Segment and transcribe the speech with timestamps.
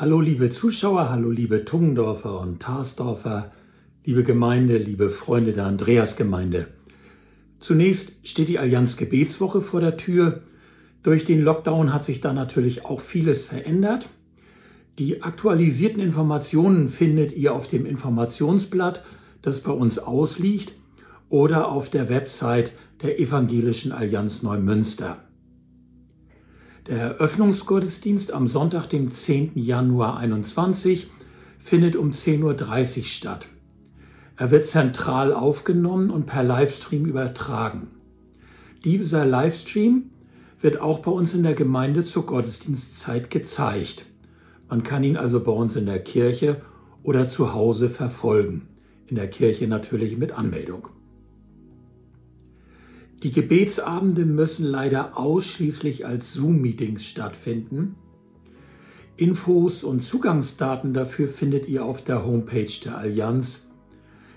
[0.00, 3.50] Hallo liebe Zuschauer, hallo liebe Tungendorfer und Tarsdorfer,
[4.04, 6.68] liebe Gemeinde, liebe Freunde der Andreasgemeinde.
[7.58, 10.42] Zunächst steht die Allianz Gebetswoche vor der Tür.
[11.02, 14.08] Durch den Lockdown hat sich da natürlich auch vieles verändert.
[15.00, 19.02] Die aktualisierten Informationen findet ihr auf dem Informationsblatt,
[19.42, 20.74] das bei uns ausliegt,
[21.28, 22.70] oder auf der Website
[23.02, 25.24] der Evangelischen Allianz Neumünster.
[26.88, 29.52] Der Eröffnungsgottesdienst am Sonntag, dem 10.
[29.56, 31.10] Januar 2021,
[31.58, 33.46] findet um 10.30 Uhr statt.
[34.38, 37.88] Er wird zentral aufgenommen und per Livestream übertragen.
[38.86, 40.04] Dieser Livestream
[40.62, 44.06] wird auch bei uns in der Gemeinde zur Gottesdienstzeit gezeigt.
[44.70, 46.62] Man kann ihn also bei uns in der Kirche
[47.02, 48.66] oder zu Hause verfolgen.
[49.08, 50.88] In der Kirche natürlich mit Anmeldung.
[53.24, 57.96] Die Gebetsabende müssen leider ausschließlich als Zoom-Meetings stattfinden.
[59.16, 63.64] Infos und Zugangsdaten dafür findet ihr auf der Homepage der Allianz.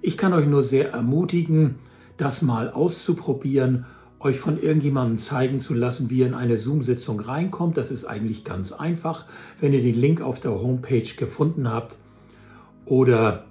[0.00, 1.74] Ich kann euch nur sehr ermutigen,
[2.16, 3.86] das mal auszuprobieren,
[4.20, 7.76] euch von irgendjemandem zeigen zu lassen, wie ihr in eine Zoom-Sitzung reinkommt.
[7.76, 9.26] Das ist eigentlich ganz einfach,
[9.60, 11.96] wenn ihr den Link auf der Homepage gefunden habt.
[12.84, 13.46] Oder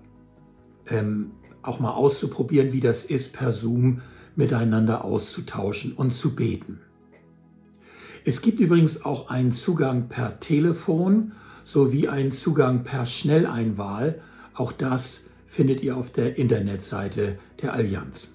[0.89, 1.31] ähm,
[1.63, 4.01] auch mal auszuprobieren, wie das ist per Zoom
[4.37, 6.79] miteinander auszutauschen und zu beten.
[8.23, 14.21] Es gibt übrigens auch einen Zugang per Telefon sowie einen Zugang per Schnelleinwahl.
[14.53, 18.29] Auch das findet ihr auf der Internetseite der Allianz.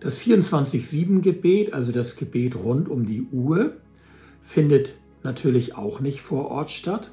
[0.00, 3.74] Das 24-7-Gebet, also das Gebet rund um die Uhr,
[4.40, 7.10] findet natürlich auch nicht vor Ort statt,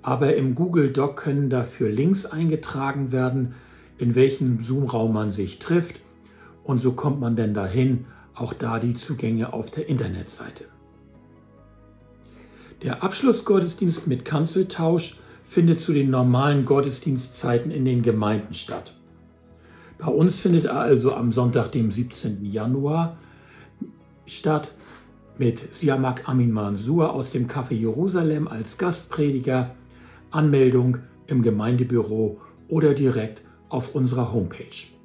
[0.00, 3.54] aber im Google Doc können dafür Links eingetragen werden,
[3.98, 6.00] in welchem Zoom-Raum man sich trifft
[6.68, 10.66] und so kommt man denn dahin, auch da die Zugänge auf der Internetseite.
[12.82, 18.92] Der Abschlussgottesdienst mit Kanzeltausch findet zu den normalen Gottesdienstzeiten in den Gemeinden statt.
[19.96, 22.44] Bei uns findet er also am Sonntag, dem 17.
[22.44, 23.16] Januar
[24.26, 24.72] statt
[25.38, 29.74] mit Siamak Amin Mansur aus dem Café Jerusalem als Gastprediger.
[30.30, 30.98] Anmeldung
[31.28, 33.40] im Gemeindebüro oder direkt
[33.70, 34.97] auf unserer Homepage.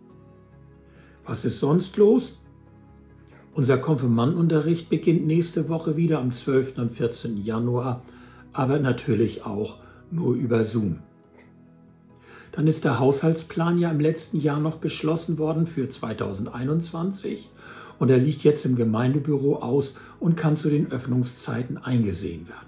[1.25, 2.39] Was ist sonst los?
[3.53, 6.79] Unser Konfirmandenunterricht beginnt nächste Woche wieder am 12.
[6.79, 7.37] und 14.
[7.43, 8.03] Januar,
[8.51, 9.77] aber natürlich auch
[10.11, 10.99] nur über Zoom.
[12.51, 17.49] Dann ist der Haushaltsplan ja im letzten Jahr noch beschlossen worden für 2021
[17.99, 22.67] und er liegt jetzt im Gemeindebüro aus und kann zu den Öffnungszeiten eingesehen werden.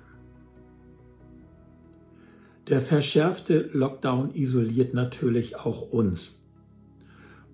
[2.67, 6.39] Der verschärfte Lockdown isoliert natürlich auch uns.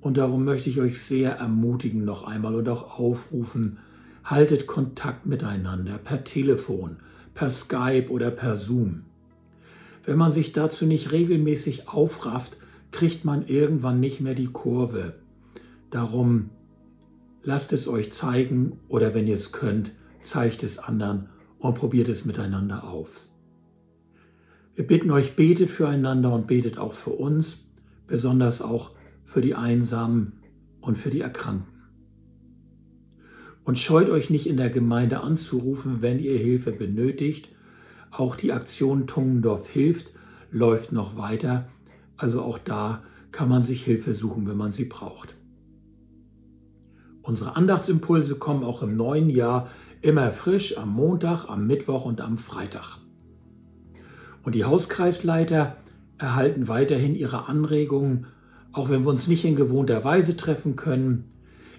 [0.02, 3.78] Und darum möchte ich euch sehr ermutigen noch einmal und auch aufrufen,
[4.24, 6.98] haltet Kontakt miteinander per Telefon,
[7.34, 9.04] per Skype oder per Zoom.
[10.04, 12.58] Wenn man sich dazu nicht regelmäßig aufrafft,
[12.90, 15.14] kriegt man irgendwann nicht mehr die Kurve.
[15.92, 16.50] Darum
[17.44, 19.92] lasst es euch zeigen oder wenn ihr es könnt,
[20.22, 21.30] zeigt es anderen
[21.60, 23.22] und probiert es miteinander auf.
[24.76, 27.66] Wir bitten euch, betet füreinander und betet auch für uns,
[28.08, 28.92] besonders auch
[29.32, 30.34] für die Einsamen
[30.82, 31.84] und für die Erkrankten.
[33.64, 37.48] Und scheut euch nicht in der Gemeinde anzurufen, wenn ihr Hilfe benötigt.
[38.12, 40.12] Auch die Aktion Tungendorf hilft
[40.52, 41.70] läuft noch weiter.
[42.18, 45.34] Also auch da kann man sich Hilfe suchen, wenn man sie braucht.
[47.22, 49.70] Unsere Andachtsimpulse kommen auch im neuen Jahr
[50.02, 52.98] immer frisch am Montag, am Mittwoch und am Freitag.
[54.44, 55.78] Und die Hauskreisleiter
[56.18, 58.28] erhalten weiterhin ihre Anregungen
[58.74, 61.26] auch wenn wir uns nicht in gewohnter Weise treffen können.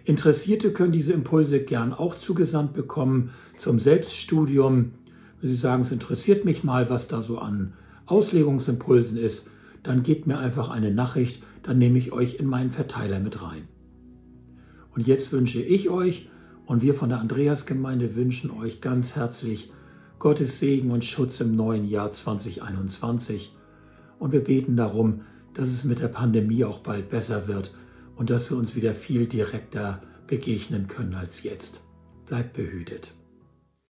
[0.05, 4.93] Interessierte können diese Impulse gern auch zugesandt bekommen zum Selbststudium.
[5.41, 7.75] Wenn Sie sagen, es interessiert mich mal, was da so an
[8.07, 9.47] Auslegungsimpulsen ist,
[9.83, 13.69] dann gebt mir einfach eine Nachricht, dann nehme ich euch in meinen Verteiler mit rein.
[14.95, 16.29] Und jetzt wünsche ich euch
[16.67, 19.73] und wir von der Andreasgemeinde wünschen euch ganz herzlich
[20.19, 23.55] Gottes Segen und Schutz im neuen Jahr 2021.
[24.19, 25.23] Und wir beten darum,
[25.55, 27.75] dass es mit der Pandemie auch bald besser wird
[28.17, 31.81] und dass wir uns wieder viel direkter begegnen können als jetzt.
[32.27, 33.13] Bleibt behütet.